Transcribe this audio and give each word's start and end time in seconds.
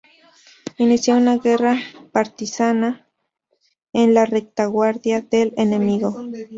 Inicie 0.79 1.13
una 1.13 1.37
guerra 1.37 1.77
partisana 2.11 3.07
en 3.93 4.15
la 4.15 4.25
retaguardia 4.25 5.21
del 5.21 5.53
enemigo". 5.57 6.15